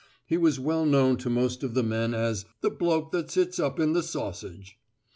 He 0.25 0.35
was 0.35 0.59
well 0.59 0.83
known 0.87 1.17
to 1.17 1.29
most 1.29 1.61
of 1.61 1.75
the 1.75 1.83
men 1.83 2.15
as 2.15 2.43
"the 2.61 2.71
bloke 2.71 3.11
that 3.11 3.29
sits 3.29 3.59
up 3.59 3.79
in 3.79 3.93
the 3.93 4.01
sausage." 4.01 4.79